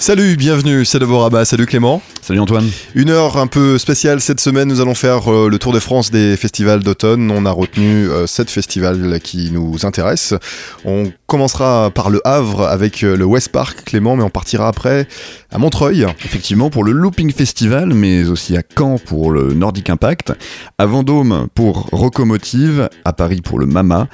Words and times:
Salut, 0.00 0.34
bienvenue, 0.38 0.86
c'est 0.86 0.98
Deborah 0.98 1.44
salut 1.44 1.66
Clément. 1.66 2.00
Salut 2.30 2.42
Antoine. 2.42 2.70
Une 2.94 3.10
heure 3.10 3.38
un 3.38 3.48
peu 3.48 3.76
spéciale 3.76 4.20
cette 4.20 4.38
semaine, 4.38 4.68
nous 4.68 4.80
allons 4.80 4.94
faire 4.94 5.32
euh, 5.32 5.48
le 5.48 5.58
tour 5.58 5.72
de 5.72 5.80
France 5.80 6.12
des 6.12 6.36
festivals 6.36 6.78
d'automne. 6.78 7.28
On 7.28 7.44
a 7.44 7.50
retenu 7.50 8.08
euh, 8.08 8.28
sept 8.28 8.48
festivals 8.48 9.18
qui 9.18 9.50
nous 9.50 9.84
intéressent. 9.84 10.38
On 10.84 11.10
commencera 11.26 11.90
par 11.90 12.08
le 12.08 12.20
Havre 12.24 12.68
avec 12.68 13.02
euh, 13.02 13.16
le 13.16 13.24
West 13.24 13.48
Park, 13.48 13.82
Clément, 13.84 14.14
mais 14.14 14.22
on 14.22 14.30
partira 14.30 14.68
après 14.68 15.08
à 15.50 15.58
Montreuil. 15.58 16.06
Effectivement, 16.24 16.70
pour 16.70 16.84
le 16.84 16.92
Looping 16.92 17.32
Festival, 17.32 17.94
mais 17.94 18.28
aussi 18.28 18.56
à 18.56 18.62
Caen 18.78 18.98
pour 18.98 19.32
le 19.32 19.52
Nordic 19.52 19.90
Impact, 19.90 20.32
à 20.78 20.86
Vendôme 20.86 21.48
pour 21.56 21.88
Rocomotive, 21.90 22.90
à 23.04 23.12
Paris 23.12 23.40
pour 23.42 23.58
le 23.58 23.66
Mama, 23.66 24.06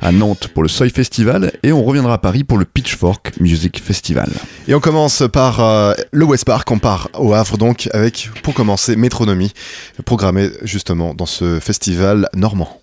à 0.00 0.10
Nantes 0.10 0.48
pour 0.54 0.62
le 0.62 0.70
Soy 0.70 0.88
Festival, 0.88 1.52
et 1.62 1.72
on 1.72 1.84
reviendra 1.84 2.14
à 2.14 2.18
Paris 2.18 2.44
pour 2.44 2.56
le 2.56 2.64
Pitchfork 2.64 3.38
Music 3.40 3.82
Festival. 3.84 4.30
Et 4.68 4.74
on 4.74 4.80
commence 4.80 5.24
par 5.30 5.94
le 6.12 6.24
West 6.24 6.46
Park, 6.46 6.70
on 6.70 6.78
part 6.78 7.10
au 7.18 7.34
Havre 7.34 7.57
donc 7.58 7.88
avec, 7.92 8.30
pour 8.42 8.54
commencer, 8.54 8.96
Métronomie, 8.96 9.52
programmée 10.04 10.50
justement 10.62 11.14
dans 11.14 11.26
ce 11.26 11.60
festival 11.60 12.28
normand. 12.34 12.80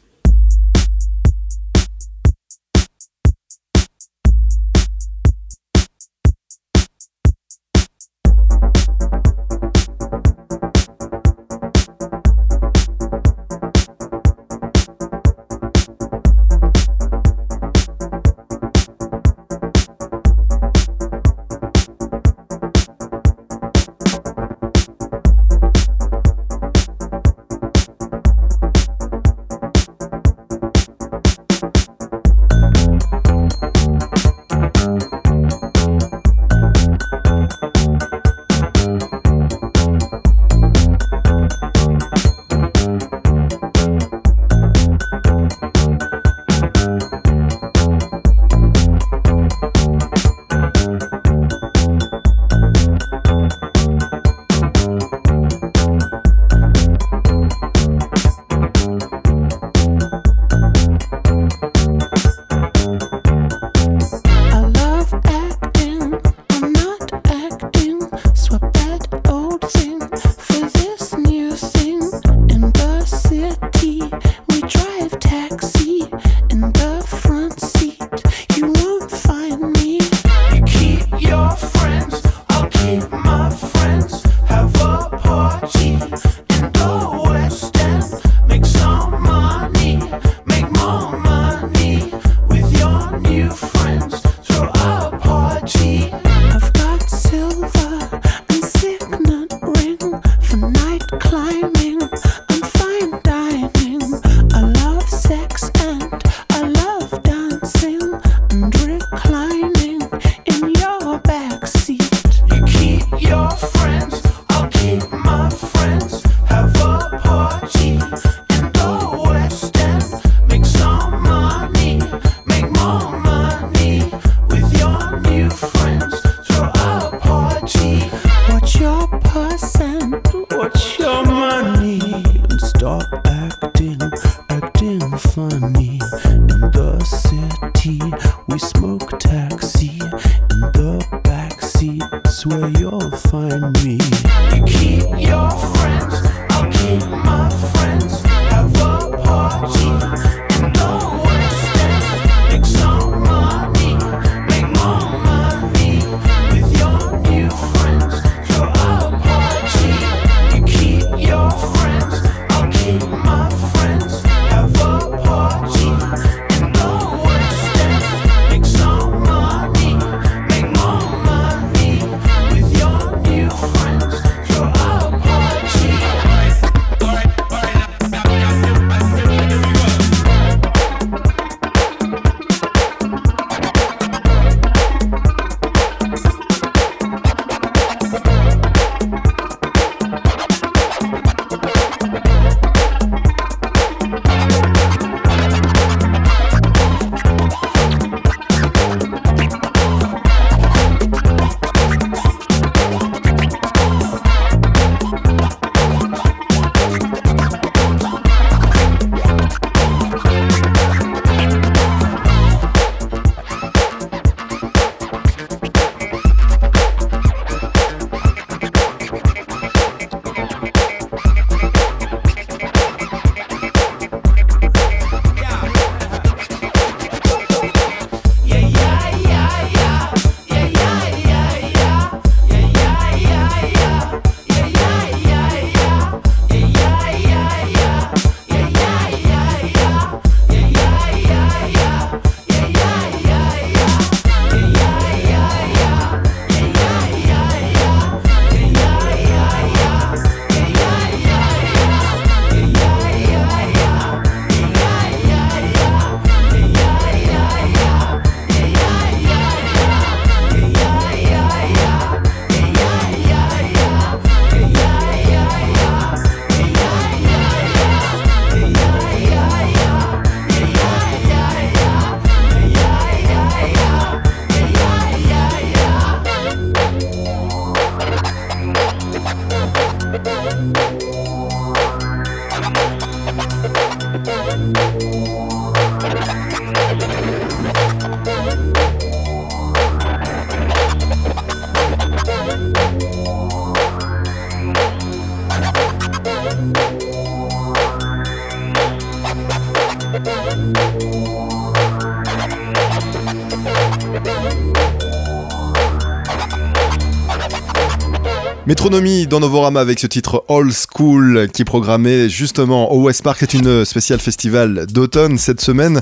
Métronomie 308.67 309.27
dans 309.27 309.39
Novorama 309.39 309.79
avec 309.79 309.99
ce 309.99 310.07
titre. 310.07 310.25
Old 310.47 310.71
School 310.71 311.47
qui 311.53 311.61
est 311.61 311.65
programmé 311.65 312.29
justement 312.29 312.91
au 312.91 313.03
West 313.03 313.23
Park. 313.23 313.37
C'est 313.39 313.53
une 313.53 313.85
spéciale 313.85 314.19
festival 314.19 314.85
d'automne 314.87 315.37
cette 315.37 315.61
semaine. 315.61 316.01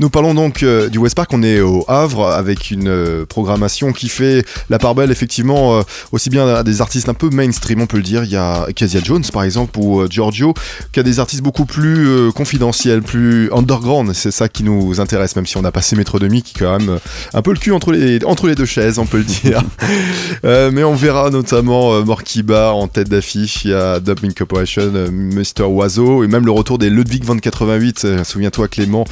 Nous 0.00 0.10
parlons 0.10 0.34
donc 0.34 0.62
euh, 0.62 0.88
du 0.88 0.98
West 0.98 1.14
Park. 1.14 1.30
On 1.32 1.42
est 1.42 1.60
au 1.60 1.84
Havre 1.88 2.28
avec 2.28 2.70
une 2.70 2.88
euh, 2.88 3.26
programmation 3.26 3.92
qui 3.92 4.08
fait 4.08 4.44
la 4.70 4.78
part 4.78 4.94
belle 4.94 5.10
effectivement 5.10 5.78
euh, 5.78 5.82
aussi 6.12 6.30
bien 6.30 6.46
à 6.48 6.62
des 6.62 6.80
artistes 6.80 7.08
un 7.08 7.14
peu 7.14 7.30
mainstream, 7.30 7.80
on 7.80 7.86
peut 7.86 7.96
le 7.98 8.02
dire. 8.02 8.24
Il 8.24 8.30
y 8.30 8.36
a 8.36 8.66
Kezia 8.74 9.00
Jones 9.02 9.24
par 9.32 9.42
exemple 9.42 9.78
ou 9.78 10.06
Giorgio 10.08 10.54
qui 10.92 11.00
a 11.00 11.02
des 11.02 11.20
artistes 11.20 11.42
beaucoup 11.42 11.64
plus 11.64 12.32
confidentiels, 12.32 13.02
plus 13.02 13.52
underground. 13.52 14.12
C'est 14.14 14.30
ça 14.30 14.48
qui 14.48 14.62
nous 14.62 15.00
intéresse, 15.00 15.36
même 15.36 15.46
si 15.46 15.56
on 15.56 15.64
a 15.64 15.72
passé 15.72 15.96
Métronomie 15.96 16.42
qui 16.42 16.54
est 16.56 16.66
quand 16.66 16.78
même 16.78 16.98
un 17.34 17.42
peu 17.42 17.52
le 17.52 17.58
cul 17.58 17.72
entre 17.72 17.92
les, 17.92 18.24
entre 18.24 18.46
les 18.46 18.54
deux 18.54 18.64
chaises, 18.64 18.98
on 18.98 19.06
peut 19.06 19.18
le 19.18 19.24
dire. 19.24 19.62
mais 20.72 20.84
on 20.84 20.94
verra 20.94 21.30
notamment 21.30 22.02
Morkiba 22.02 22.72
en 22.72 22.88
tête 22.88 23.08
d'affiche, 23.08 23.66
il 23.68 23.72
y 23.72 23.74
a 23.74 24.00
Dubbing 24.00 24.32
Corporation, 24.32 24.90
euh, 24.94 25.10
Mr. 25.10 25.64
Oiseau, 25.64 26.24
et 26.24 26.26
même 26.26 26.46
le 26.46 26.50
retour 26.50 26.78
des 26.78 26.88
Ludwig 26.88 27.26
2088, 27.26 28.04
euh, 28.04 28.24
souviens-toi 28.24 28.66
Clément, 28.68 29.04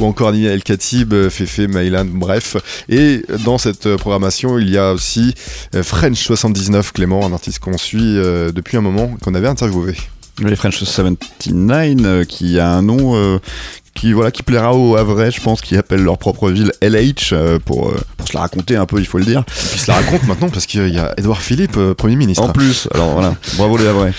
ou 0.00 0.04
encore 0.04 0.28
Anina 0.30 0.50
El 0.50 0.64
Khatib, 0.64 1.14
Fefe, 1.28 1.68
Mayland, 1.68 2.06
bref. 2.06 2.56
Et 2.88 3.22
dans 3.44 3.56
cette 3.56 3.96
programmation, 3.96 4.58
il 4.58 4.68
y 4.68 4.78
a 4.78 4.92
aussi 4.92 5.34
French 5.82 6.20
79, 6.24 6.92
Clément, 6.92 7.24
un 7.24 7.32
artiste 7.32 7.60
qu'on 7.60 7.78
suit 7.78 8.16
depuis 8.52 8.76
un 8.76 8.80
moment, 8.80 9.16
qu'on 9.22 9.34
avait 9.34 9.48
interviewé. 9.48 9.94
Les 10.40 10.56
French 10.56 10.78
79 10.78 12.26
qui 12.26 12.58
a 12.58 12.70
un 12.70 12.82
nom 12.82 13.38
qui 13.94 14.12
voilà 14.12 14.30
qui 14.30 14.42
plaira 14.42 14.74
aux 14.74 14.96
Havrais, 14.96 15.30
je 15.30 15.40
pense, 15.40 15.60
qui 15.60 15.76
appellent 15.76 16.02
leur 16.02 16.18
propre 16.18 16.50
ville 16.50 16.72
LH 16.82 17.32
euh, 17.32 17.58
pour, 17.58 17.88
euh, 17.88 18.00
pour 18.16 18.28
se 18.28 18.34
la 18.34 18.40
raconter 18.40 18.76
un 18.76 18.86
peu, 18.86 18.98
il 18.98 19.06
faut 19.06 19.18
le 19.18 19.24
dire. 19.24 19.40
Et 19.40 19.68
puis 19.68 19.78
se 19.78 19.90
la 19.90 19.96
raconte 19.96 20.24
maintenant 20.24 20.48
parce 20.48 20.66
qu'il 20.66 20.88
y 20.88 20.98
a 20.98 21.12
Edouard 21.16 21.42
Philippe, 21.42 21.76
euh, 21.76 21.94
Premier 21.94 22.16
ministre. 22.16 22.42
En 22.42 22.50
plus, 22.50 22.88
alors 22.94 23.10
voilà, 23.12 23.34
bravo 23.56 23.76
les 23.76 23.86
Havrais. 23.86 24.12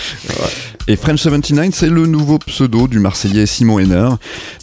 Et 0.88 0.96
French 0.96 1.20
79, 1.20 1.70
c'est 1.72 1.88
le 1.88 2.06
nouveau 2.06 2.38
pseudo 2.38 2.88
du 2.88 2.98
Marseillais 2.98 3.46
Simon 3.46 3.78
Henner, 3.78 4.08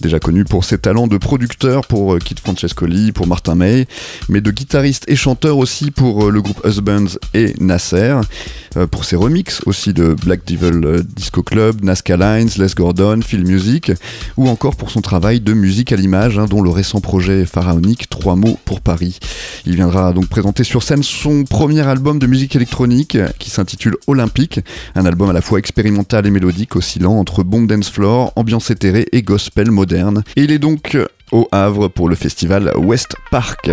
déjà 0.01 0.19
connu 0.19 0.43
pour 0.43 0.65
ses 0.65 0.77
talents 0.77 1.07
de 1.07 1.17
producteur 1.17 1.85
pour 1.87 2.19
Kit 2.19 2.35
Francescoli, 2.43 3.13
pour 3.13 3.25
Martin 3.25 3.55
May, 3.55 3.87
mais 4.27 4.41
de 4.41 4.51
guitariste 4.51 5.05
et 5.07 5.15
chanteur 5.15 5.57
aussi 5.57 5.91
pour 5.91 6.29
le 6.29 6.41
groupe 6.41 6.59
Husbands 6.65 7.17
et 7.33 7.53
Nasser, 7.61 8.17
pour 8.91 9.05
ses 9.05 9.15
remixes 9.15 9.61
aussi 9.65 9.93
de 9.93 10.13
Black 10.13 10.41
Devil 10.45 11.03
Disco 11.05 11.41
Club, 11.41 11.85
Nazca 11.85 12.17
Lines, 12.17 12.49
Les 12.57 12.73
Gordon, 12.75 13.21
Phil 13.25 13.45
Music, 13.45 13.93
ou 14.35 14.49
encore 14.49 14.75
pour 14.75 14.91
son 14.91 14.99
travail 14.99 15.39
de 15.39 15.53
musique 15.53 15.93
à 15.93 15.95
l'image, 15.95 16.37
hein, 16.37 16.47
dont 16.49 16.61
le 16.61 16.69
récent 16.69 16.99
projet 16.99 17.45
pharaonique 17.45 18.09
Trois 18.09 18.35
mots 18.35 18.59
pour 18.65 18.81
Paris. 18.81 19.19
Il 19.65 19.75
viendra 19.75 20.11
donc 20.11 20.27
présenter 20.27 20.65
sur 20.65 20.83
scène 20.83 21.01
son 21.01 21.45
premier 21.45 21.87
album 21.87 22.19
de 22.19 22.27
musique 22.27 22.57
électronique 22.57 23.17
qui 23.39 23.49
s'intitule 23.49 23.95
Olympique, 24.07 24.59
un 24.95 25.05
album 25.05 25.29
à 25.29 25.33
la 25.33 25.41
fois 25.41 25.59
expérimental 25.59 26.08
et 26.13 26.31
mélodique 26.31 26.75
oscillant 26.75 27.13
entre 27.13 27.43
bomb 27.43 27.67
dance 27.67 27.89
floor, 27.89 28.33
ambiance 28.35 28.71
éthérée 28.71 29.07
et 29.11 29.21
gospel 29.21 29.69
moderne. 29.69 30.23
Il 30.35 30.51
est 30.51 30.57
donc 30.57 30.97
au 31.31 31.47
Havre 31.51 31.87
pour 31.87 32.09
le 32.09 32.15
festival 32.15 32.71
West 32.77 33.15
Park. 33.29 33.69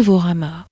Novorama. 0.00 0.69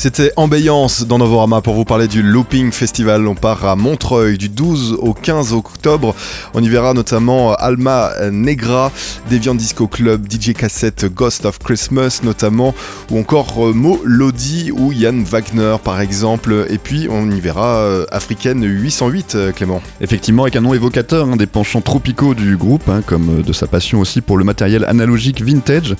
C'était 0.00 0.32
Ambiance 0.36 1.06
dans 1.06 1.18
Novorama 1.18 1.60
pour 1.60 1.74
vous 1.74 1.84
parler 1.84 2.08
du 2.08 2.22
Looping 2.22 2.72
Festival. 2.72 3.26
On 3.26 3.34
part 3.34 3.66
à 3.66 3.76
Montreuil 3.76 4.38
du 4.38 4.48
12 4.48 4.96
au 4.98 5.12
15 5.12 5.52
octobre. 5.52 6.14
On 6.54 6.62
y 6.62 6.70
verra 6.70 6.94
notamment 6.94 7.52
Alma 7.52 8.10
Negra, 8.32 8.92
Deviant 9.30 9.54
Disco 9.54 9.88
Club, 9.88 10.26
DJ 10.26 10.54
Cassette, 10.54 11.04
Ghost 11.04 11.44
of 11.44 11.58
Christmas 11.58 12.20
notamment, 12.22 12.74
ou 13.10 13.18
encore 13.18 13.52
euh, 13.58 13.74
Mo 13.74 14.00
Lodi 14.02 14.72
ou 14.72 14.90
Yann 14.90 15.22
Wagner 15.22 15.76
par 15.84 16.00
exemple. 16.00 16.64
Et 16.70 16.78
puis 16.78 17.06
on 17.10 17.30
y 17.30 17.38
verra 17.38 17.80
euh, 17.80 18.06
Africaine 18.10 18.64
808, 18.64 19.34
euh, 19.34 19.52
Clément. 19.52 19.82
Effectivement, 20.00 20.44
avec 20.44 20.56
un 20.56 20.62
nom 20.62 20.72
évocateur 20.72 21.28
hein, 21.28 21.36
des 21.36 21.46
penchants 21.46 21.82
tropicaux 21.82 22.32
du 22.32 22.56
groupe, 22.56 22.88
hein, 22.88 23.02
comme 23.04 23.42
de 23.42 23.52
sa 23.52 23.66
passion 23.66 24.00
aussi 24.00 24.22
pour 24.22 24.38
le 24.38 24.44
matériel 24.44 24.86
analogique 24.86 25.42
vintage. 25.42 25.94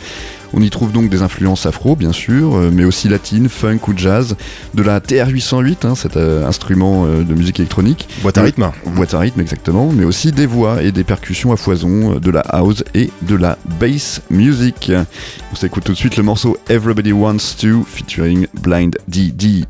On 0.53 0.63
y 0.63 0.71
trouve 0.71 0.93
donc 0.93 1.09
des 1.09 1.23
influences 1.23 1.67
afro, 1.67 1.97
bien 1.97 2.13
sûr, 2.13 2.57
euh, 2.57 2.71
mais 2.73 2.85
aussi 2.85 3.09
latines, 3.09 3.49
funk 3.49 3.81
ou 3.89 3.93
jazz, 3.97 4.37
de 4.75 4.83
la 4.83 5.01
TR-808, 5.01 5.87
hein, 5.87 5.95
cet 5.95 6.17
euh, 6.17 6.47
instrument 6.47 7.07
euh, 7.07 7.23
de 7.23 7.35
musique 7.35 7.61
électronique. 7.61 8.09
Boîte 8.23 8.39
à 8.39 8.43
rythme. 8.43 8.71
Boîte 8.87 9.15
à 9.15 9.21
rythme, 9.21 9.41
exactement, 9.41 9.91
mais 9.93 10.05
aussi 10.05 10.33
des 10.33 10.47
voix 10.47 10.83
et 10.83 10.93
des 10.93 11.05
percussions 11.05 11.53
à 11.53 11.57
foison, 11.57 12.19
de 12.19 12.31
la 12.31 12.41
house 12.41 12.85
et 12.95 13.11
de 13.23 13.37
la 13.37 13.59
bass 13.81 14.23
music. 14.31 14.93
On 15.53 15.57
s'écoute 15.57 15.85
tout 15.85 15.93
de 15.93 15.97
suite 15.97 16.17
le 16.17 16.23
morceau 16.23 16.57
Everybody 16.69 17.13
Wants 17.13 17.57
To 17.61 17.85
featuring 17.85 18.47
Blind 18.63 18.97
DD. 19.09 19.67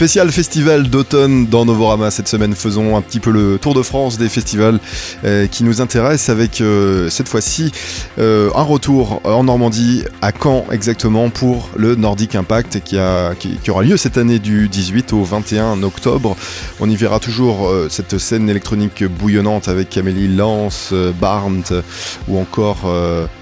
Spécial 0.00 0.32
festival 0.32 0.88
d'automne 0.88 1.44
dans 1.44 1.66
Novorama 1.66 2.10
cette 2.10 2.26
semaine. 2.26 2.54
Faisons 2.54 2.96
un 2.96 3.02
petit 3.02 3.20
peu 3.20 3.30
le 3.30 3.58
tour 3.58 3.74
de 3.74 3.82
France 3.82 4.16
des 4.16 4.30
festivals 4.30 4.80
euh, 5.24 5.46
qui 5.46 5.62
nous 5.62 5.82
intéressent 5.82 6.30
avec 6.30 6.62
euh, 6.62 7.10
cette 7.10 7.28
fois-ci 7.28 7.70
euh, 8.18 8.48
un 8.54 8.62
retour 8.62 9.20
en 9.24 9.44
Normandie, 9.44 10.04
à 10.22 10.32
Caen 10.32 10.64
exactement, 10.72 11.28
pour 11.28 11.68
le 11.76 11.96
Nordic 11.96 12.34
Impact 12.34 12.80
qui, 12.80 12.96
a, 12.96 13.34
qui, 13.34 13.70
aura 13.70 13.82
lieu 13.82 13.98
cette 13.98 14.16
année 14.16 14.38
du 14.38 14.68
18 14.68 15.12
au 15.12 15.22
21 15.22 15.82
octobre. 15.82 16.34
On 16.80 16.88
y 16.88 16.96
verra 16.96 17.20
toujours 17.20 17.70
cette 17.90 18.16
scène 18.16 18.48
électronique 18.48 19.04
bouillonnante 19.04 19.68
avec 19.68 19.94
Amélie 19.98 20.34
Lance, 20.34 20.94
Barnt 21.20 21.74
ou 22.26 22.38
encore 22.38 22.90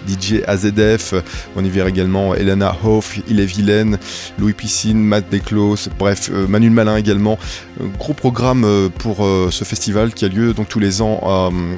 DJ 0.08 0.42
AZF. 0.44 1.14
On 1.54 1.64
y 1.64 1.70
verra 1.70 1.88
également 1.88 2.34
Elena 2.34 2.76
Hoff, 2.82 3.20
Il 3.28 3.38
est 3.38 3.46
vilaine, 3.46 3.96
Louis 4.40 4.54
Piscine, 4.54 4.98
Matt 4.98 5.28
Desclos, 5.30 5.88
bref, 5.96 6.30
Manu 6.48 6.70
Malin 6.70 6.96
également. 6.96 7.38
Euh, 7.80 7.86
gros 7.98 8.14
programme 8.14 8.64
euh, 8.64 8.88
pour 8.88 9.24
euh, 9.24 9.48
ce 9.50 9.64
festival 9.64 10.12
qui 10.12 10.24
a 10.24 10.28
lieu 10.28 10.54
donc 10.54 10.68
tous 10.68 10.78
les 10.80 11.02
ans 11.02 11.20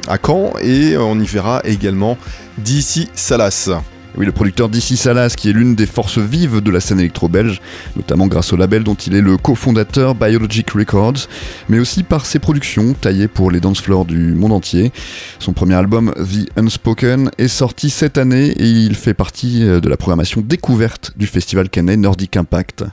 à 0.06 0.18
Caen 0.24 0.52
et 0.62 0.96
on 0.96 1.18
y 1.18 1.26
verra 1.26 1.61
également 1.64 2.16
DC 2.59 3.09
Salas. 3.14 3.70
Oui, 4.16 4.26
le 4.26 4.33
producteur 4.33 4.68
d'ici 4.68 4.96
Salas, 4.96 5.35
qui 5.37 5.48
est 5.48 5.52
l'une 5.52 5.76
des 5.76 5.87
forces 5.87 6.18
vives 6.18 6.61
de 6.61 6.70
la 6.72 6.80
scène 6.80 6.98
électro-belge, 6.98 7.61
notamment 7.94 8.26
grâce 8.26 8.52
au 8.52 8.56
label 8.56 8.83
dont 8.83 8.94
il 8.94 9.14
est 9.14 9.20
le 9.20 9.37
cofondateur 9.37 10.16
Biologic 10.16 10.70
Records, 10.70 11.28
mais 11.68 11.78
aussi 11.78 12.02
par 12.02 12.26
ses 12.26 12.40
productions 12.40 12.94
taillées 12.94 13.28
pour 13.28 13.52
les 13.52 13.61
dance 13.61 13.80
floors 13.80 14.04
du 14.04 14.35
monde 14.35 14.52
entier. 14.52 14.90
Son 15.38 15.52
premier 15.52 15.74
album, 15.74 16.12
The 16.16 16.59
Unspoken, 16.59 17.30
est 17.38 17.48
sorti 17.48 17.88
cette 17.88 18.18
année 18.18 18.48
et 18.48 18.68
il 18.68 18.96
fait 18.96 19.14
partie 19.14 19.61
de 19.61 19.88
la 19.88 19.96
programmation 19.96 20.40
découverte 20.40 21.12
du 21.16 21.28
festival 21.28 21.68
canet 21.68 21.98
Nordic 21.98 22.37
Impact. 22.37 22.85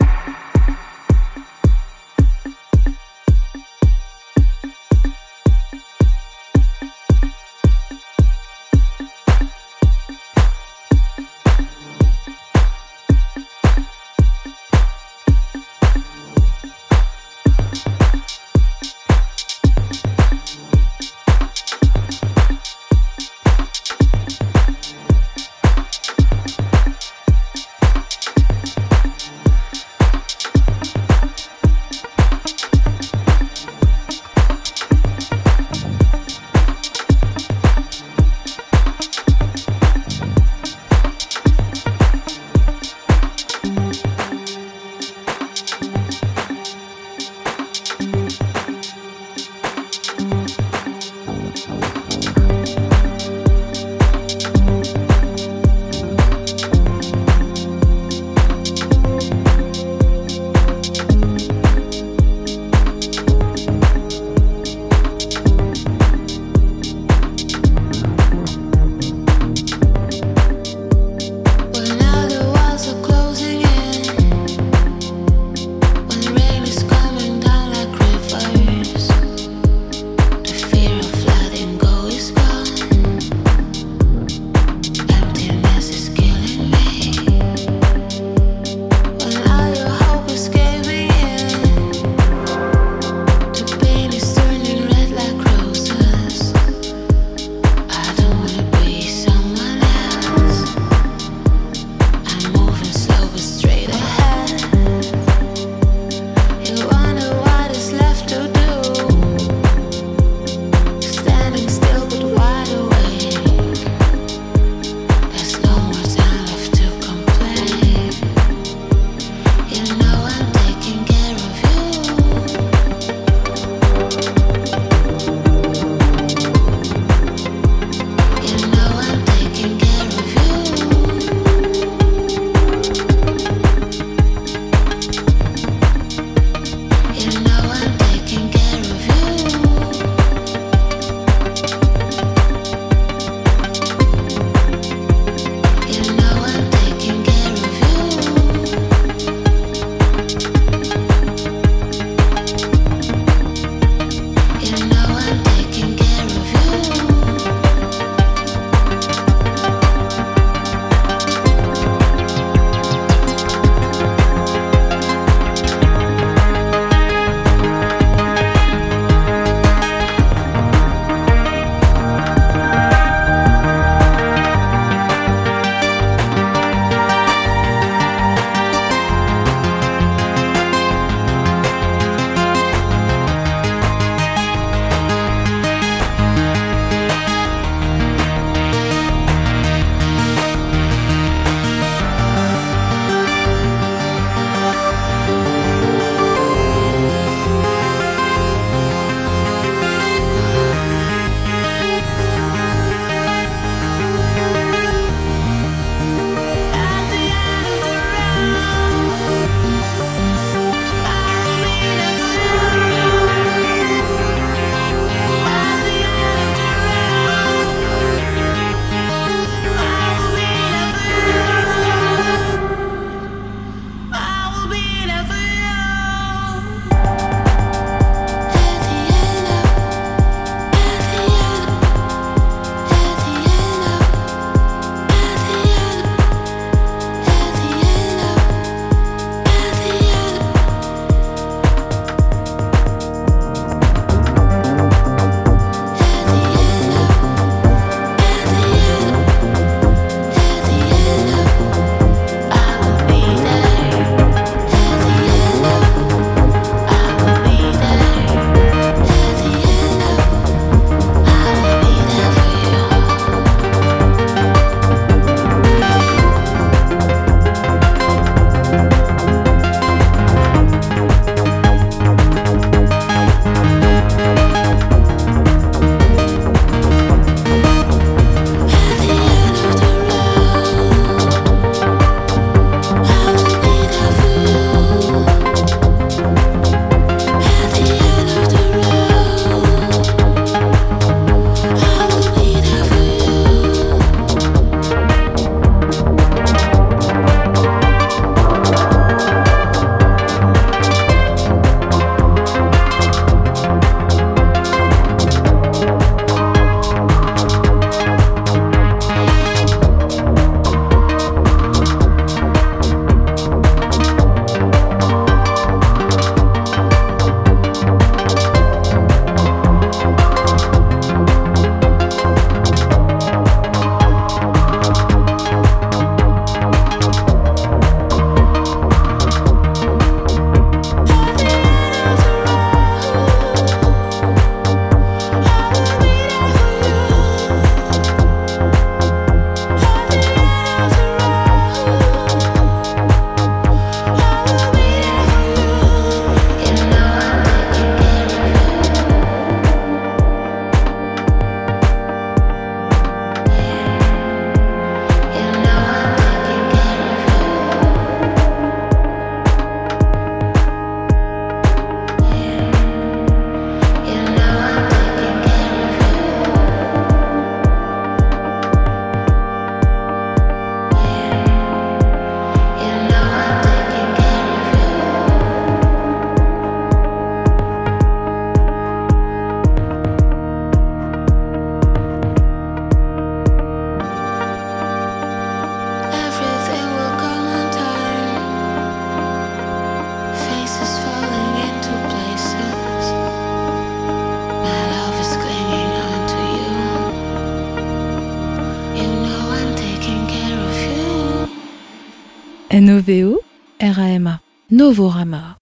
Novorama. 404.87 405.56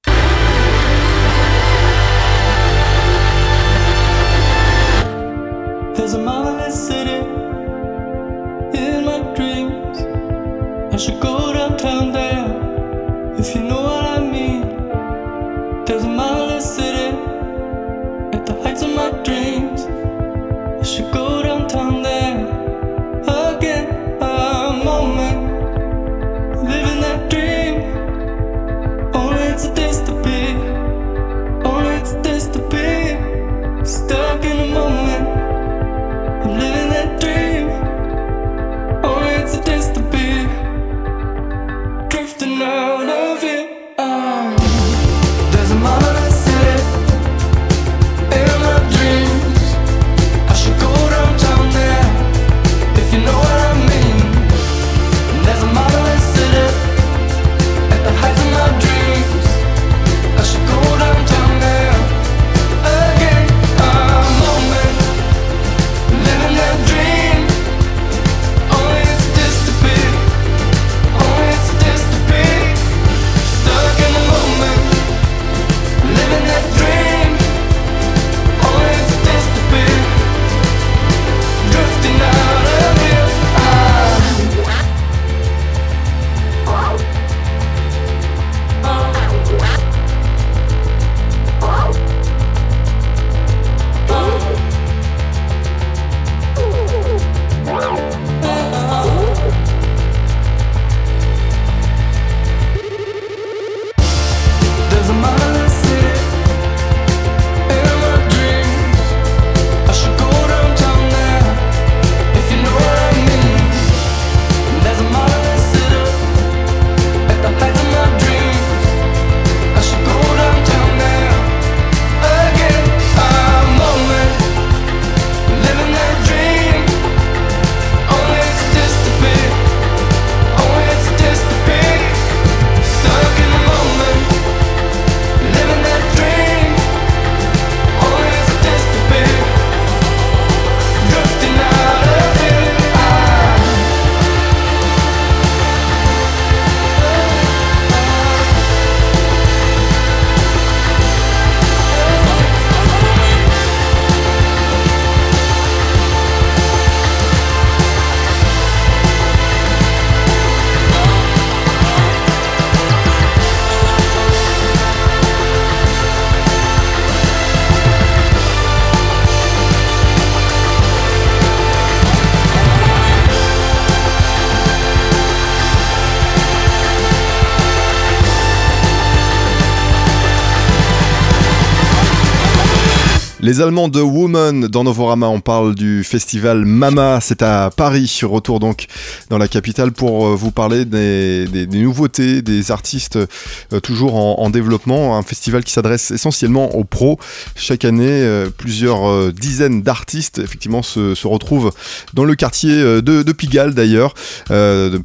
Les 183.46 183.62
Allemands 183.62 183.90
de 183.90 184.02
Woman 184.02 184.66
dans 184.66 184.84
Novorama, 184.84 185.28
on 185.28 185.40
parle 185.40 185.76
du 185.76 186.04
festival 186.04 186.66
Mama, 186.66 187.20
c'est 187.22 187.44
à 187.44 187.70
Paris, 187.70 188.22
retour 188.24 188.60
donc 188.60 188.88
dans 189.36 189.40
la 189.40 189.50
capitale 189.50 189.92
pour 189.92 190.28
euh, 190.28 190.34
vous 190.34 190.52
parler 190.52 190.86
des, 190.86 191.68
nouveautés, 191.68 192.42
des 192.42 192.72
artistes 192.72 193.18
euh, 193.18 193.82
toujours 193.82 194.16
en, 194.16 194.40
en 194.40 194.50
développement, 194.50 195.18
un 195.18 195.24
festival 195.24 195.62
qui 195.66 195.74
s'adresse 195.74 196.12
essentiellement 196.12 196.74
aux 196.74 196.86
pros. 196.86 197.20
Chaque 197.58 197.84
année, 197.84 198.08
euh, 198.08 198.50
plusieurs 198.50 199.34
dizaines 199.34 199.82
d'artistes 199.82 200.40
effectivement 200.40 200.84
se, 200.84 201.28
retrouvent 201.28 201.74
dans 202.14 202.24
le 202.24 202.36
quartier 202.36 202.72
de, 203.02 203.32
Pigalle 203.34 203.74
d'ailleurs, 203.74 204.14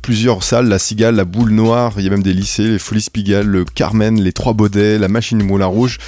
plusieurs 0.02 0.44
salles, 0.44 0.68
la 0.68 0.78
Cigale, 0.78 1.16
la 1.16 1.24
Boule 1.24 1.50
Noire, 1.50 1.94
il 1.96 2.04
y 2.04 2.06
a 2.06 2.10
même 2.10 2.22
des 2.22 2.32
lycées, 2.32 2.68
les 2.68 2.78
Folies 2.78 3.06
Pigalle, 3.12 3.46
le 3.46 3.64
Carmen, 3.64 4.20
les 4.20 4.32
Trois 4.32 4.52
Baudets, 4.52 4.98
la 4.98 5.08
Machine 5.08 5.38
du 5.38 5.44
Moulin 5.44 5.66
Rouge, 5.66 5.98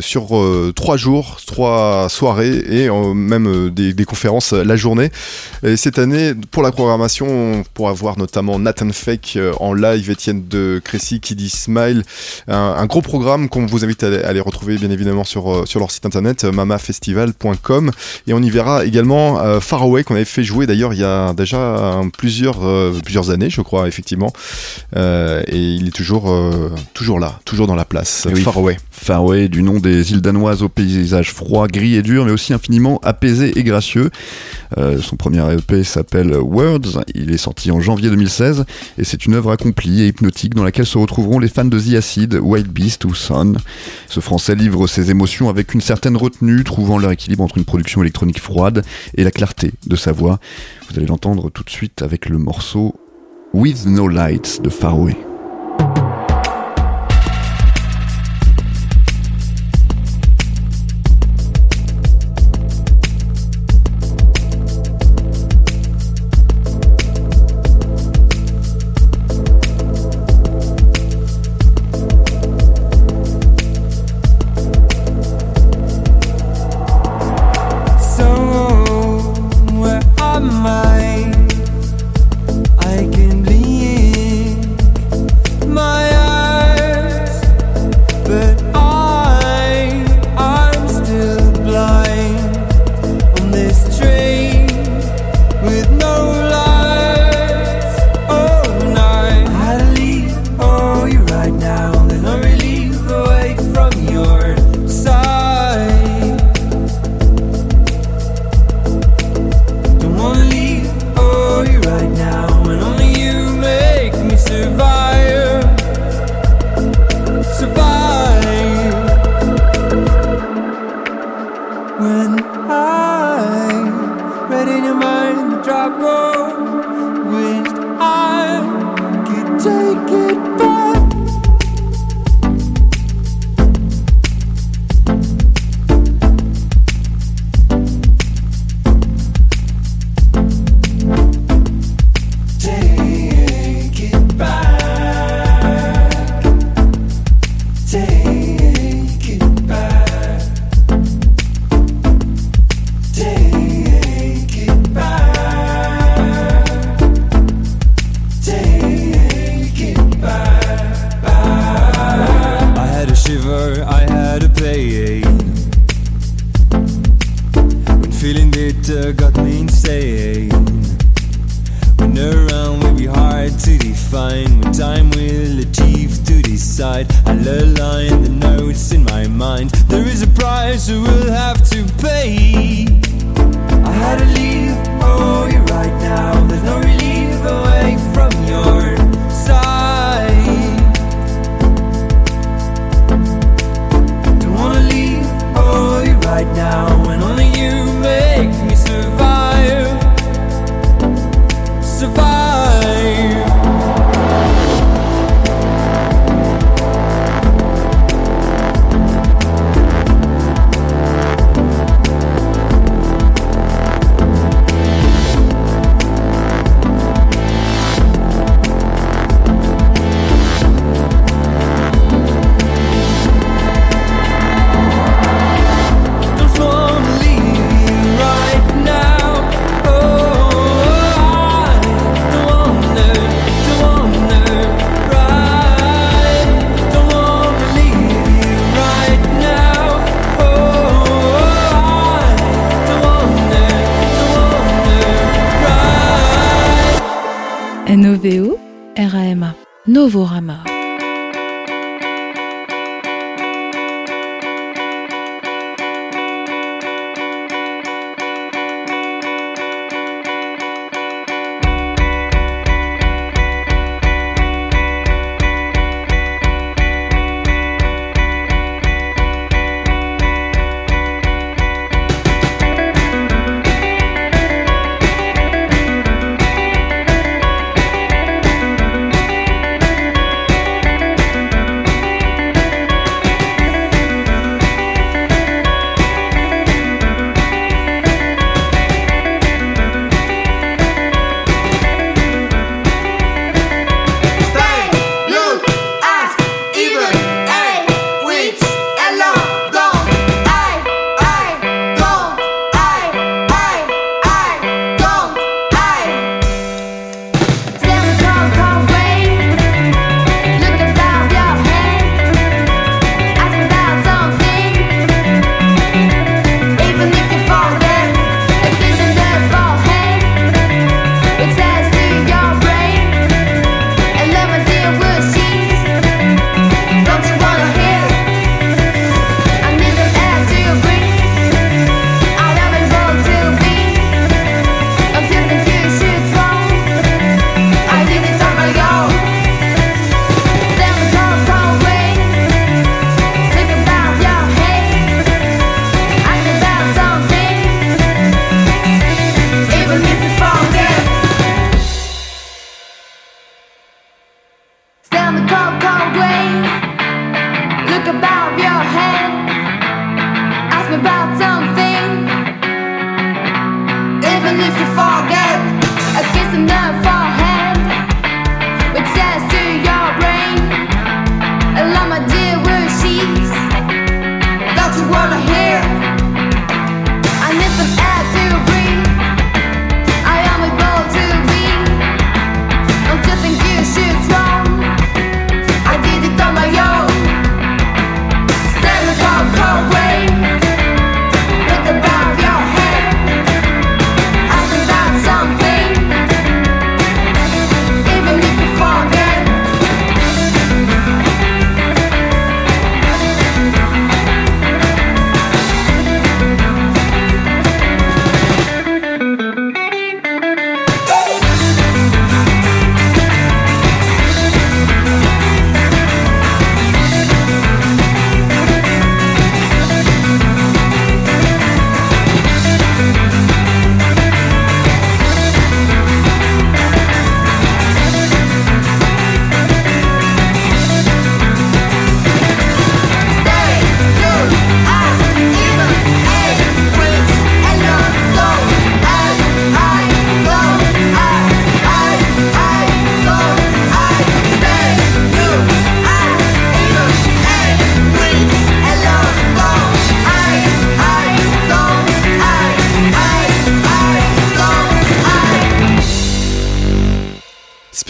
sur 0.00 0.72
trois 0.76 0.96
jours, 0.96 1.38
trois 1.44 2.08
soirées 2.08 2.62
et 2.68 2.88
même 3.14 3.70
des, 3.70 4.04
conférences 4.04 4.52
la 4.52 4.76
journée. 4.76 5.10
Et 5.64 5.76
cette 5.76 5.98
année, 5.98 6.34
pour 6.50 6.62
la 6.62 6.70
programmation, 6.70 7.31
on 7.32 7.62
pourra 7.74 7.92
voir 7.92 8.18
notamment 8.18 8.58
Nathan 8.58 8.90
Fake 8.92 9.34
euh, 9.36 9.52
en 9.60 9.74
live, 9.74 10.10
Étienne 10.10 10.46
de 10.48 10.80
Crécy 10.84 11.20
qui 11.20 11.34
dit 11.34 11.50
Smile, 11.50 12.04
un, 12.48 12.56
un 12.78 12.86
gros 12.86 13.02
programme 13.02 13.48
qu'on 13.48 13.66
vous 13.66 13.84
invite 13.84 14.02
à, 14.02 14.08
aller- 14.08 14.22
à 14.22 14.28
aller 14.28 14.40
retrouver 14.40 14.76
bien 14.78 14.90
évidemment 14.90 15.24
sur, 15.24 15.52
euh, 15.52 15.66
sur 15.66 15.80
leur 15.80 15.90
site 15.90 16.06
internet 16.06 16.44
euh, 16.44 16.52
mamafestival.com 16.52 17.90
et 18.26 18.32
on 18.34 18.40
y 18.42 18.50
verra 18.50 18.84
également 18.84 19.40
euh, 19.40 19.60
Far 19.60 19.82
Away 19.82 20.04
qu'on 20.04 20.14
avait 20.14 20.24
fait 20.24 20.44
jouer 20.44 20.66
d'ailleurs 20.66 20.92
il 20.94 21.00
y 21.00 21.04
a 21.04 21.32
déjà 21.34 21.56
euh, 21.58 22.02
plusieurs, 22.16 22.64
euh, 22.66 22.92
plusieurs 23.02 23.30
années 23.30 23.50
je 23.50 23.60
crois 23.60 23.88
effectivement 23.88 24.32
et 24.96 25.56
il 25.56 25.88
est 25.88 25.94
toujours, 25.94 26.32
toujours 26.94 27.18
là, 27.18 27.40
toujours 27.44 27.66
dans 27.66 27.74
la 27.74 27.84
place, 27.84 28.26
oui. 28.32 28.40
Far 28.42 28.58
Away. 28.58 28.76
Faroé, 28.90 29.48
du 29.48 29.62
nom 29.62 29.78
des 29.80 30.12
îles 30.12 30.20
danoises 30.20 30.62
au 30.62 30.68
paysage 30.68 31.32
froid, 31.32 31.66
gris 31.66 31.96
et 31.96 32.02
dur, 32.02 32.24
mais 32.24 32.30
aussi 32.30 32.52
infiniment 32.52 33.00
apaisé 33.02 33.58
et 33.58 33.64
gracieux. 33.64 34.10
Son 34.76 35.16
premier 35.16 35.42
EP 35.52 35.84
s'appelle 35.84 36.34
Words, 36.36 37.00
il 37.14 37.32
est 37.32 37.38
sorti 37.38 37.70
en 37.70 37.80
janvier 37.80 38.10
2016, 38.10 38.64
et 38.98 39.04
c'est 39.04 39.26
une 39.26 39.34
œuvre 39.34 39.52
accomplie 39.52 40.02
et 40.02 40.08
hypnotique 40.08 40.54
dans 40.54 40.64
laquelle 40.64 40.86
se 40.86 40.98
retrouveront 40.98 41.38
les 41.38 41.48
fans 41.48 41.64
de 41.64 41.78
The 41.78 41.94
Acid, 41.94 42.34
Wild 42.34 42.68
Beast 42.68 43.04
ou 43.04 43.14
Son. 43.14 43.54
Ce 44.08 44.20
français 44.20 44.54
livre 44.54 44.86
ses 44.86 45.10
émotions 45.10 45.48
avec 45.48 45.74
une 45.74 45.80
certaine 45.80 46.16
retenue, 46.16 46.64
trouvant 46.64 46.98
leur 46.98 47.10
équilibre 47.10 47.44
entre 47.44 47.58
une 47.58 47.64
production 47.64 48.02
électronique 48.02 48.40
froide 48.40 48.84
et 49.16 49.24
la 49.24 49.30
clarté 49.30 49.72
de 49.86 49.96
sa 49.96 50.12
voix. 50.12 50.38
Vous 50.88 50.96
allez 50.96 51.06
l'entendre 51.06 51.50
tout 51.50 51.64
de 51.64 51.70
suite 51.70 52.02
avec 52.02 52.28
le 52.28 52.38
morceau 52.38 52.94
With 53.54 53.86
No 53.86 54.08
Lights 54.08 54.60
de 54.62 54.70
Faroé. 54.70 55.16
bed 88.32 88.71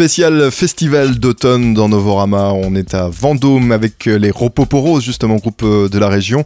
Spécial 0.03 0.50
festival 0.50 1.20
d'automne 1.20 1.74
dans 1.74 1.88
Novorama. 1.88 2.53
On 2.55 2.74
est 2.74 2.92
à 2.92 3.09
Vendôme 3.09 3.70
avec 3.70 4.09
euh, 4.09 4.16
les 4.16 4.32
Ropoporos, 4.32 5.00
justement, 5.00 5.36
groupe 5.36 5.62
euh, 5.62 5.88
de 5.88 5.96
la 5.96 6.09
région. 6.09 6.42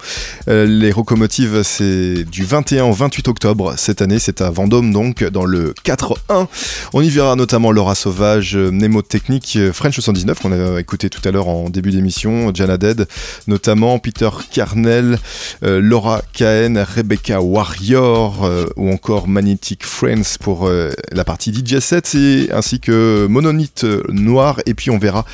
Euh, 0.47 0.67
les 0.67 0.93
Rocomotives, 0.93 1.63
c'est 1.63 2.25
du 2.25 2.45
21 2.45 2.85
au 2.85 2.93
28 2.93 3.29
octobre 3.29 3.73
cette 3.79 4.03
année. 4.03 4.19
C'est 4.19 4.43
à 4.43 4.51
Vendôme, 4.51 4.93
donc, 4.93 5.25
dans 5.25 5.47
le 5.47 5.73
4-1. 5.87 6.49
On 6.93 7.01
y 7.01 7.09
verra 7.09 7.35
notamment 7.35 7.73
Laura 7.73 7.95
Sauvage, 7.95 8.59
Mnémotechnique, 8.59 9.59
French 9.73 9.95
79, 9.95 10.39
qu'on 10.39 10.53
a 10.53 10.79
écouté 10.79 11.09
tout 11.09 11.27
à 11.27 11.31
l'heure 11.31 11.49
en 11.49 11.71
début 11.71 11.93
d'émission, 11.93 12.53
Jana 12.53 12.77
Dead, 12.77 13.09
notamment 13.47 13.99
Peter 13.99 14.29
Carnell, 14.53 15.19
Laura 15.63 16.21
Cahen, 16.35 16.77
Rebecca 16.79 17.41
Warrior, 17.41 18.51
ou 18.77 18.93
encore 18.93 19.29
Magnetic 19.29 19.87
Friends 19.87 20.37
pour 20.41 20.69
la 20.69 21.25
partie 21.25 21.55
DJ 21.55 21.79
set, 21.79 22.15
et 22.15 22.51
ainsi 22.53 22.81
que 22.81 23.27
Monolith 23.31 23.46
euh, 23.85 24.03
Noir, 24.09 24.61
et 24.67 24.75
puis 24.75 24.91
on 24.91 24.99
verra 24.99 25.25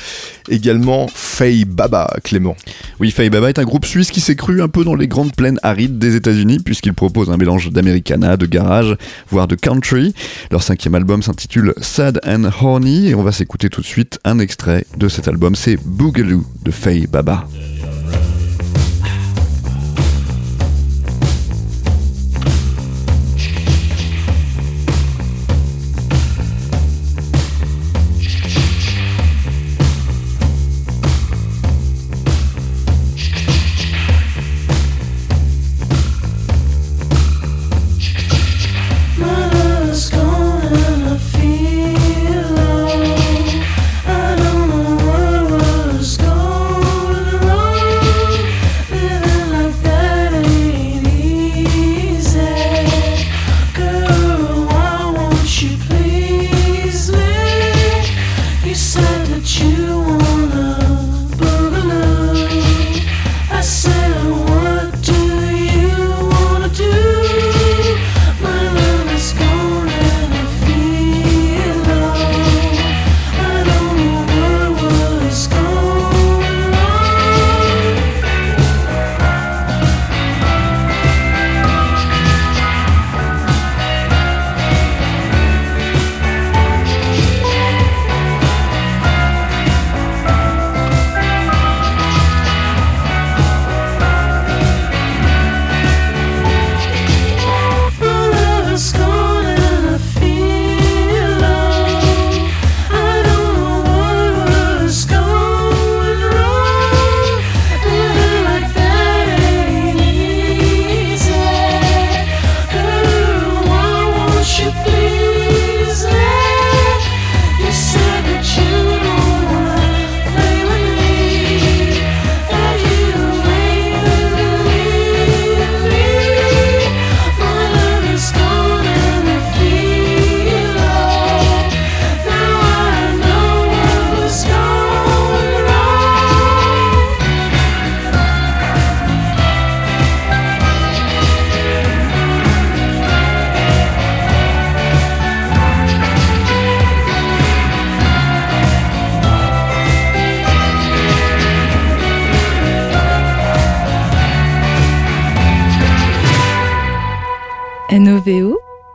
également 0.49 1.07
Faye 1.13 1.65
Baba, 1.65 2.15
Clément. 2.23 2.55
Oui, 2.99 3.11
Faye 3.11 3.29
Baba 3.29 3.49
est 3.49 3.59
un 3.59 3.63
groupe 3.63 3.85
suisse 3.85 4.11
qui 4.11 4.21
s'est 4.21 4.35
cru 4.35 4.61
un 4.61 4.67
peu 4.67 4.83
dans 4.83 4.95
les 4.95 5.07
grandes 5.07 5.35
plaines 5.35 5.59
arides 5.63 5.97
des 5.97 6.15
États-Unis, 6.15 6.59
puisqu'il 6.59 6.93
propose 6.93 7.29
un 7.29 7.37
mélange 7.37 7.71
d'Americana, 7.71 8.37
de 8.37 8.45
garage, 8.45 8.95
voire 9.29 9.47
de 9.47 9.55
country. 9.55 10.13
Leur 10.51 10.63
cinquième 10.63 10.95
album 10.95 11.21
s'intitule 11.21 11.73
Sad 11.81 12.19
and 12.25 12.49
Horny, 12.61 13.09
et 13.09 13.15
on 13.15 13.23
va 13.23 13.31
s'écouter 13.31 13.69
tout 13.69 13.81
de 13.81 13.85
suite 13.85 14.19
un 14.23 14.39
extrait 14.39 14.85
de 14.97 15.07
cet 15.07 15.27
album. 15.27 15.55
C'est 15.55 15.77
Boogaloo 15.83 16.45
de 16.63 16.71
Faye 16.71 17.07
Baba. 17.07 17.47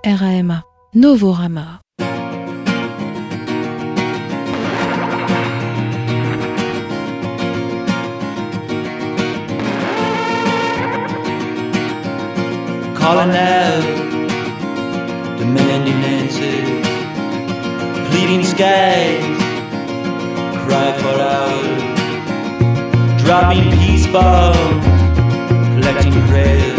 RAMA 0.05 0.65
Novorama. 0.95 1.81
calling 13.09 13.35
out, 13.35 13.83
demanding 15.39 15.95
answers, 16.05 16.87
pleading 18.11 18.45
skies, 18.45 19.25
cry 20.63 20.93
for 21.01 21.17
hours, 21.19 21.83
dropping 23.23 23.71
peace 23.79 24.07
bombs, 24.09 24.85
collecting 25.75 26.13
prayers, 26.29 26.77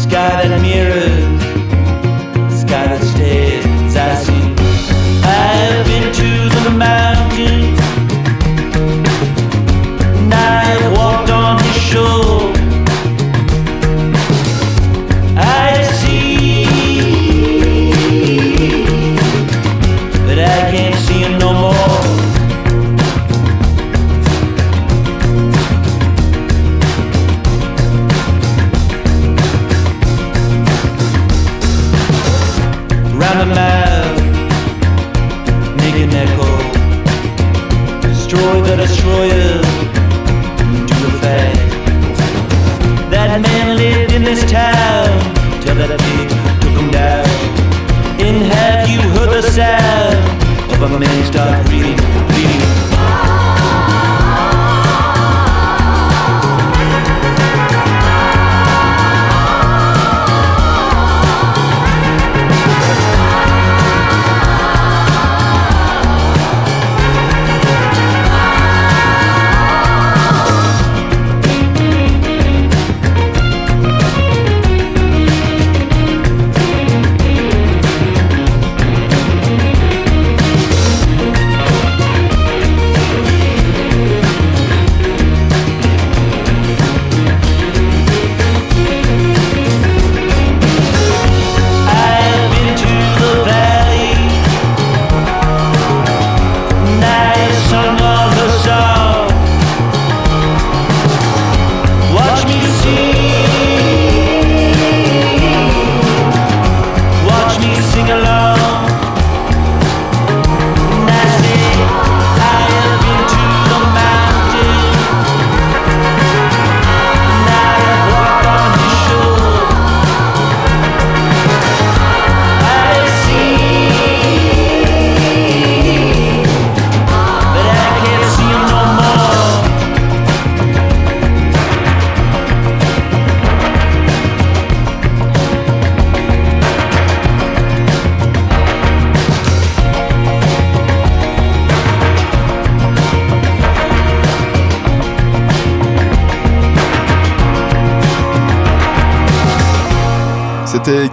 sky 0.00 0.46
that 0.46 0.62
mirrors, 0.62 1.37
The 5.58 6.70
mountain, 6.70 7.76
and 10.16 10.34
I 10.34 10.92
walked 10.96 11.30
on 11.30 11.58
his 11.62 11.76
shore. 11.76 12.27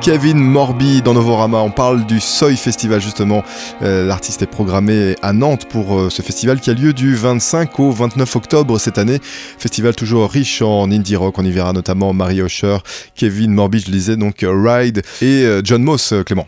Kevin 0.02 0.38
Morby 0.38 1.02
dans 1.02 1.14
Novorama. 1.14 1.60
On 1.60 1.70
parle 1.72 2.06
du 2.06 2.20
Soy 2.20 2.56
Festival 2.56 3.02
justement. 3.02 3.44
Euh, 3.82 4.06
L'artiste 4.06 4.42
est 4.42 4.48
programmé 4.48 5.16
à 5.22 5.34
Nantes 5.34 5.66
pour 5.70 5.98
euh, 6.00 6.10
ce 6.10 6.22
festival 6.22 6.60
qui 6.60 6.70
a 6.70 6.74
lieu 6.74 6.94
du 6.94 7.16
25 7.16 7.80
au 7.80 7.92
29 7.92 8.36
octobre 8.36 8.80
cette 8.80 8.98
année. 8.98 9.20
Festival 9.58 9.96
toujours 9.96 10.30
riche 10.30 10.62
en 10.62 10.92
indie 10.92 11.16
rock. 11.16 11.36
On 11.38 11.46
y 11.46 11.52
verra 11.52 11.74
notamment 11.74 12.14
Marie 12.14 12.40
Usher, 12.42 12.78
Kevin 13.16 13.54
Morby, 13.54 13.80
je 13.80 13.88
le 13.88 13.92
disais, 13.94 14.16
donc 14.16 14.44
euh, 14.44 14.52
Ride 14.54 15.02
et 15.22 15.46
John 15.64 15.84
Moss, 15.84 16.14
Clément. 16.26 16.48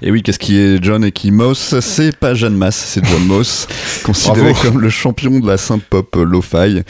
Et 0.00 0.12
oui, 0.12 0.22
qu'est-ce 0.22 0.38
qui 0.38 0.56
est 0.58 0.82
John 0.82 1.04
et 1.04 1.10
qui 1.10 1.32
Moss? 1.32 1.74
C'est 1.80 2.16
pas 2.16 2.34
Jeanne 2.34 2.54
Masse, 2.56 2.76
c'est 2.76 3.04
John 3.04 3.24
Moss, 3.24 3.66
considéré 4.04 4.52
Bravo. 4.52 4.68
comme 4.70 4.80
le 4.80 4.90
champion 4.90 5.40
de 5.40 5.46
la 5.46 5.56
synth 5.56 5.82
pop 5.82 6.14
lo-fi. 6.16 6.82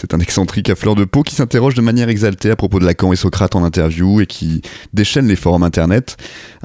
C'est 0.00 0.14
un 0.14 0.20
excentrique 0.20 0.70
à 0.70 0.76
fleur 0.76 0.94
de 0.94 1.04
peau 1.04 1.24
qui 1.24 1.34
s'interroge 1.34 1.74
de 1.74 1.80
manière 1.80 2.08
exaltée 2.08 2.52
à 2.52 2.56
propos 2.56 2.78
de 2.78 2.84
Lacan 2.84 3.12
et 3.12 3.16
Socrate 3.16 3.56
en 3.56 3.64
interview 3.64 4.20
et 4.20 4.26
qui 4.26 4.62
déchaîne 4.92 5.26
les 5.26 5.34
forums 5.34 5.64
internet. 5.64 6.16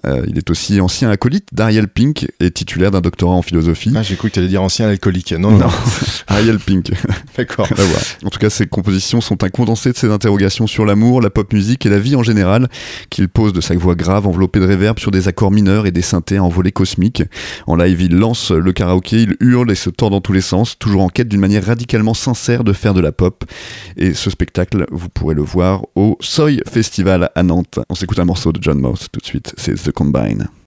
Euh, 0.06 0.24
il 0.28 0.38
est 0.38 0.50
aussi 0.50 0.82
ancien 0.82 1.10
acolyte 1.10 1.48
d'Ariel 1.54 1.88
Pink 1.88 2.28
et 2.40 2.52
titulaire 2.52 2.92
d'un 2.92 3.00
doctorat 3.02 3.36
en 3.36 3.42
philosophie. 3.42 3.92
Ah, 3.96 4.04
j'ai 4.04 4.16
cru 4.16 4.30
que 4.30 4.34
tu 4.34 4.40
allais 4.40 4.50
dire 4.50 4.62
ancien 4.62 4.88
alcoolique. 4.88 5.32
Non, 5.34 5.52
non, 5.52 5.60
Non, 5.60 5.70
Ariel 6.28 6.60
Pink. 6.60 6.92
d'accord. 7.38 7.68
En 8.26 8.30
tout 8.30 8.40
cas, 8.40 8.50
ses 8.50 8.68
compositions 8.68 9.22
sont 9.22 9.44
un 9.44 9.50
condensé 9.50 9.92
de 9.92 9.98
ses 9.98 10.12
interrogations 10.12 10.68
sur 10.68 10.86
l'amour, 10.86 11.22
la 11.22 11.30
pop 11.30 11.54
musique 11.54 11.86
et 11.86 11.90
la 11.90 12.00
vie 12.00 12.16
en 12.16 12.24
général, 12.24 12.68
qu'il 13.10 13.30
pose 13.30 13.54
de 13.54 13.62
sa 13.62 13.76
voix 13.76 13.96
grave 13.96 14.28
enveloppée 14.28 14.60
de 14.60 14.66
réverb 14.66 15.00
sur 15.00 15.12
des 15.12 15.28
accords 15.28 15.52
mineurs 15.52 15.86
et 15.86 15.92
des 15.92 16.02
synthés 16.02 16.40
en 16.40 16.50
volée 16.50 16.72
cosmique. 16.72 17.24
En 17.68 17.76
live, 17.78 18.02
il 18.02 18.18
lance 18.18 18.52
le 18.52 18.74
karaoké, 18.74 19.22
il 19.22 19.36
hurle 19.40 19.72
et 19.72 19.76
se 19.76 19.90
tord 19.90 20.10
dans 20.10 20.22
tous 20.22 20.34
les 20.34 20.42
sens, 20.42 20.78
toujours 20.78 21.02
en 21.02 21.10
quête 21.10 21.30
d'une 21.30 21.40
manière 21.40 21.66
radicalement 21.66 22.14
sincère 22.14 22.64
de 22.64 22.74
faire 22.74 22.94
de 22.94 23.02
la 23.02 23.14
pop. 23.14 23.46
Et 23.96 24.14
ce 24.14 24.30
spectacle, 24.30 24.86
vous 24.92 25.08
pourrez 25.08 25.36
le 25.36 25.42
voir 25.42 25.84
au 25.96 26.18
Soy 26.20 26.62
Festival 26.70 27.30
à 27.36 27.44
Nantes. 27.44 27.80
On 27.90 27.96
s'écoute 27.96 28.20
un 28.20 28.26
morceau 28.26 28.52
de 28.52 28.62
John 28.62 28.80
Mouse 28.80 29.08
tout 29.12 29.22
de 29.22 29.26
suite, 29.26 29.54
c'est 29.58 29.76
The 29.76 29.93
Combine. 29.94 30.63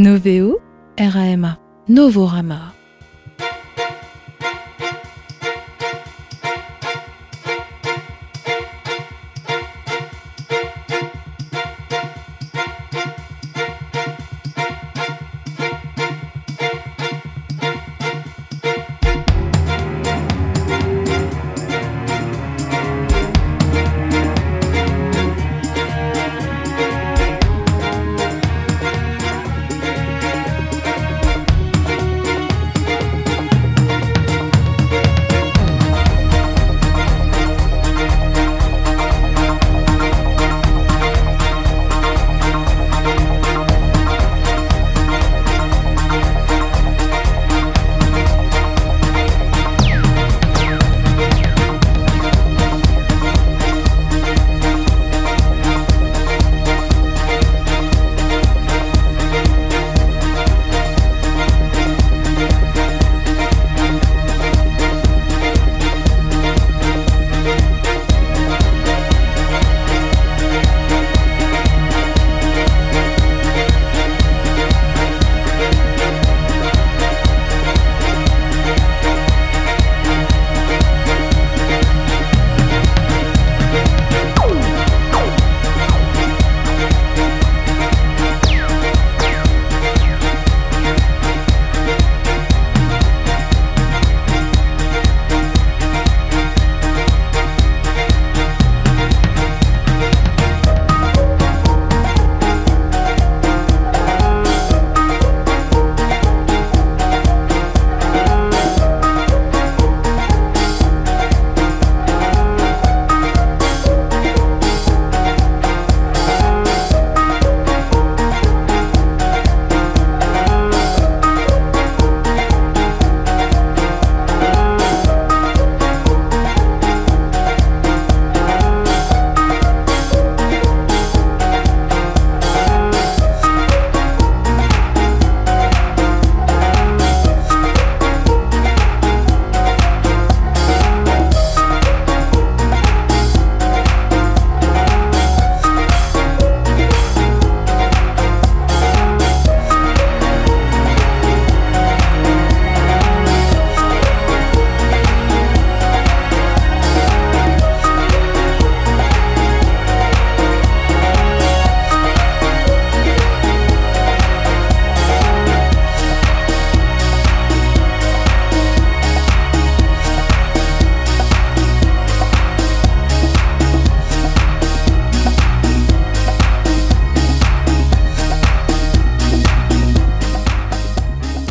N-O-V-O, 0.00 0.58
R-A-M-A, 0.96 1.58
Novorama. 1.86 2.79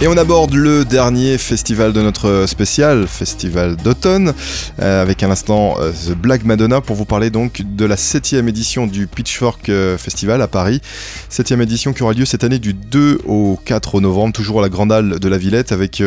On 0.10 0.18
aborde 0.18 0.56
le 0.56 0.86
dernier 0.86 1.38
festival 1.38 1.94
de 1.94 2.02
notre 2.02 2.46
spécial, 2.48 3.06
festival 3.06 3.76
d'automne, 3.76 4.34
euh, 4.80 5.04
avec 5.04 5.22
un 5.22 5.30
instant 5.30 5.76
euh, 5.80 5.92
The 5.92 6.18
Black 6.18 6.46
Madonna 6.46 6.82
pour 6.82 6.96
vous 6.96 7.06
parler 7.06 7.30
donc 7.30 7.62
de 7.62 7.86
la 7.86 7.96
septième 7.96 8.48
édition 8.48 8.88
du 8.88 9.06
Pitchfork 9.06 9.70
euh, 9.70 10.00
Festival 10.00 10.42
à 10.42 10.48
Paris. 10.48 10.82
Septième 11.30 11.62
édition 11.62 11.94
qui 11.94 12.02
aura 12.02 12.14
lieu 12.14 12.26
cette 12.26 12.44
année 12.44 12.58
du 12.58 12.74
2 12.74 13.20
au 13.28 13.60
4 13.66 14.02
novembre, 14.02 14.34
toujours 14.34 14.60
à 14.60 14.62
la 14.64 14.70
Grande 14.70 14.92
Halle 14.92 15.20
de 15.20 15.30
la 15.30 15.38
Villette, 15.38 15.72
avec 15.72 16.02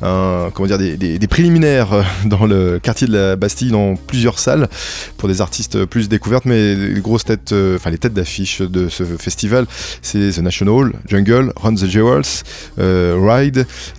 comment 0.00 0.66
dire, 0.66 0.76
des, 0.78 1.18
préliminaires 1.28 2.04
dans 2.26 2.44
le 2.44 2.78
quartier 2.78 3.06
de 3.06 3.16
la 3.16 3.36
Bastille, 3.36 3.70
dans 3.70 3.96
plusieurs 3.96 4.38
salles, 4.38 4.68
pour 5.16 5.26
des 5.26 5.40
artistes 5.40 5.86
plus 5.86 6.10
découvertes, 6.10 6.44
mais 6.44 6.74
les 6.74 7.00
grosses 7.00 7.24
têtes, 7.24 7.54
enfin 7.76 7.88
les 7.88 7.98
têtes 7.98 8.14
d'affiche 8.14 8.60
de 8.60 8.90
ce 8.90 9.04
festival, 9.04 9.66
c'est 10.02 10.32
The 10.32 10.40
National, 10.40 10.92
Jungle, 11.06 11.52
Run 11.56 11.74
the 11.76 11.86
Jewels, 11.86 12.44
euh, 12.78 13.16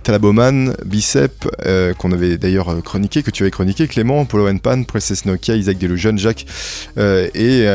Talaboman, 0.02 0.74
Bicep, 0.84 1.48
euh, 1.66 1.94
qu'on 1.94 2.12
avait 2.12 2.38
d'ailleurs 2.38 2.68
euh, 2.70 2.80
chroniqué, 2.80 3.22
que 3.22 3.30
tu 3.30 3.42
avais 3.42 3.50
chroniqué, 3.50 3.86
Clément, 3.86 4.24
Polo 4.24 4.48
and 4.48 4.58
Pan, 4.58 4.82
Princess 4.84 5.24
Nokia, 5.24 5.56
Isaac 5.56 5.78
Delusion, 5.78 6.16
Jacques, 6.16 6.46
euh, 6.98 7.28
et 7.34 7.66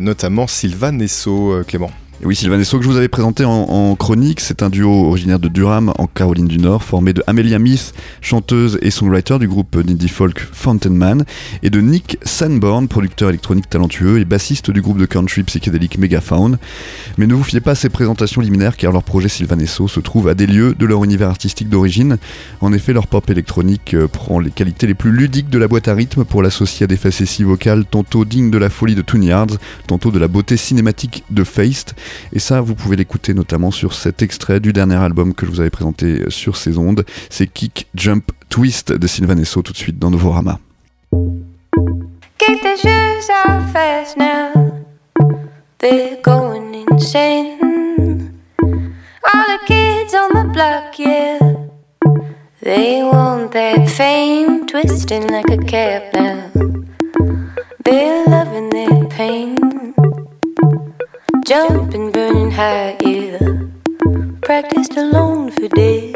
notamment 0.00 0.46
Sylvain 0.46 0.92
Nesso, 0.92 1.62
Clément. 1.66 1.90
Oui, 2.24 2.36
Sylvain 2.36 2.60
Esso, 2.60 2.78
que 2.78 2.84
je 2.84 2.88
vous 2.88 2.96
avais 2.96 3.08
présenté 3.08 3.44
en, 3.44 3.96
chronique, 3.96 4.38
c'est 4.38 4.62
un 4.62 4.70
duo 4.70 5.08
originaire 5.08 5.40
de 5.40 5.48
Durham, 5.48 5.92
en 5.98 6.06
Caroline 6.06 6.46
du 6.46 6.58
Nord, 6.58 6.84
formé 6.84 7.12
de 7.12 7.20
Amelia 7.26 7.58
Meath, 7.58 7.94
chanteuse 8.20 8.78
et 8.80 8.92
songwriter 8.92 9.40
du 9.40 9.48
groupe 9.48 9.76
d'indie 9.80 10.08
folk 10.08 10.38
Fountain 10.52 10.90
Man, 10.90 11.24
et 11.64 11.70
de 11.70 11.80
Nick 11.80 12.18
Sanborn, 12.22 12.86
producteur 12.86 13.28
électronique 13.28 13.68
talentueux 13.68 14.20
et 14.20 14.24
bassiste 14.24 14.70
du 14.70 14.80
groupe 14.80 14.98
de 14.98 15.06
country 15.06 15.42
psychédélique 15.42 15.98
Megafaun. 15.98 16.58
Mais 17.18 17.26
ne 17.26 17.34
vous 17.34 17.42
fiez 17.42 17.60
pas 17.60 17.72
à 17.72 17.74
ces 17.74 17.88
présentations 17.88 18.40
liminaires, 18.40 18.76
car 18.76 18.92
leur 18.92 19.02
projet 19.02 19.28
Sylvain 19.28 19.58
Esso 19.58 19.88
se 19.88 19.98
trouve 19.98 20.28
à 20.28 20.34
des 20.34 20.46
lieux 20.46 20.76
de 20.78 20.86
leur 20.86 21.02
univers 21.02 21.28
artistique 21.28 21.68
d'origine. 21.68 22.18
En 22.60 22.72
effet, 22.72 22.92
leur 22.92 23.08
pop 23.08 23.28
électronique 23.30 23.94
euh, 23.94 24.06
prend 24.06 24.38
les 24.38 24.52
qualités 24.52 24.86
les 24.86 24.94
plus 24.94 25.10
ludiques 25.10 25.50
de 25.50 25.58
la 25.58 25.66
boîte 25.66 25.88
à 25.88 25.94
rythme 25.94 26.24
pour 26.24 26.40
l'associer 26.40 26.84
à 26.84 26.86
des 26.86 26.96
facéties 26.96 27.42
vocales 27.42 27.84
tantôt 27.84 28.24
dignes 28.24 28.52
de 28.52 28.58
la 28.58 28.70
folie 28.70 28.94
de 28.94 29.02
Toon 29.02 29.22
Yards, 29.22 29.58
tantôt 29.88 30.12
de 30.12 30.20
la 30.20 30.28
beauté 30.28 30.56
cinématique 30.56 31.24
de 31.30 31.42
Feist. 31.42 31.96
Et 32.32 32.38
ça, 32.38 32.60
vous 32.60 32.74
pouvez 32.74 32.96
l'écouter 32.96 33.34
notamment 33.34 33.70
sur 33.70 33.94
cet 33.94 34.22
extrait 34.22 34.60
du 34.60 34.72
dernier 34.72 34.96
album 34.96 35.34
que 35.34 35.46
je 35.46 35.50
vous 35.50 35.60
avais 35.60 35.70
présenté 35.70 36.24
sur 36.28 36.56
ces 36.56 36.78
ondes. 36.78 37.04
C'est 37.30 37.46
Kick, 37.46 37.86
Jump, 37.94 38.32
Twist 38.48 38.92
de 38.92 39.06
Sylvain 39.06 39.38
Esso 39.38 39.62
tout 39.62 39.72
de 39.72 39.78
suite 39.78 39.98
dans 39.98 40.10
Novorama. 40.10 40.58
Kick 42.38 42.60
the 42.62 42.76
shoes 42.76 43.26
fast 43.72 44.16
now. 44.16 44.52
They're 45.78 46.20
going 46.22 46.74
insane. 46.74 47.58
All 48.60 49.46
the 49.46 49.58
kids 49.66 50.14
on 50.14 50.30
the 50.34 50.50
block, 50.52 50.98
yeah. 50.98 51.38
They 52.60 53.02
want 53.02 53.52
that 53.52 53.88
fame, 53.88 54.66
twisting 54.66 55.26
like 55.28 55.50
a 55.50 55.58
cap 55.58 56.12
now. 56.14 56.50
They're 57.84 58.24
loving 58.26 58.70
their 58.70 59.06
pain. 59.06 59.61
Jumping, 61.52 62.10
burning 62.12 62.50
high, 62.50 62.96
yeah. 63.02 63.38
Practiced 64.40 64.96
alone 64.96 65.50
for 65.50 65.68
days. 65.68 66.14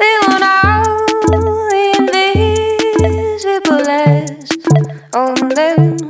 They 0.00 0.14
want 0.24 0.44
all 0.64 1.04
the 1.28 1.94
invisible 1.98 3.82
last 3.84 5.14
on 5.14 5.50
them. 5.50 6.09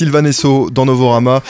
Sylvain 0.00 0.22
Nesso 0.22 0.70
dans 0.70 0.86
Novorama. 0.86 1.42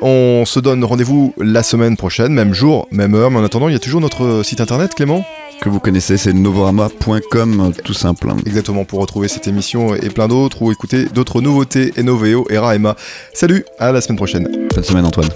On 0.00 0.44
se 0.46 0.60
donne 0.60 0.84
rendez-vous 0.84 1.34
la 1.38 1.64
semaine 1.64 1.96
prochaine, 1.96 2.32
même 2.32 2.54
jour, 2.54 2.86
même 2.92 3.16
heure, 3.16 3.32
mais 3.32 3.38
en 3.38 3.44
attendant, 3.44 3.66
il 3.66 3.72
y 3.72 3.76
a 3.76 3.80
toujours 3.80 4.00
notre 4.00 4.44
site 4.44 4.60
internet, 4.60 4.94
Clément? 4.94 5.24
Que 5.60 5.68
vous 5.68 5.80
connaissez, 5.80 6.16
c'est 6.16 6.32
novorama.com, 6.32 7.72
tout 7.84 7.92
simple. 7.92 8.32
Exactement, 8.46 8.84
pour 8.84 9.00
retrouver 9.00 9.26
cette 9.26 9.48
émission 9.48 9.96
et 9.96 10.08
plein 10.08 10.28
d'autres, 10.28 10.62
ou 10.62 10.70
écouter 10.70 11.06
d'autres 11.06 11.40
nouveautés, 11.40 11.92
Enoveo 11.98 12.46
et 12.48 12.58
Raema. 12.58 12.94
Salut, 13.34 13.64
à 13.80 13.90
la 13.90 14.00
semaine 14.00 14.18
prochaine. 14.18 14.68
Bonne 14.72 14.84
semaine 14.84 15.04
Antoine. 15.04 15.28